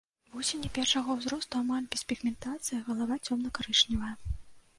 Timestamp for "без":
1.91-2.01